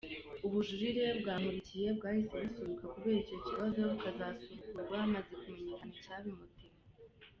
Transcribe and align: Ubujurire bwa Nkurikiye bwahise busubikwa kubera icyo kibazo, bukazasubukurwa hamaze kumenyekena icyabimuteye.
Ubujurire 0.45 1.03
bwa 1.19 1.33
Nkurikiye 1.39 1.87
bwahise 1.97 2.31
busubikwa 2.43 2.85
kubera 2.93 3.19
icyo 3.23 3.37
kibazo, 3.45 3.79
bukazasubukurwa 3.91 4.93
hamaze 5.03 5.31
kumenyekena 5.41 5.93
icyabimuteye. 5.97 6.73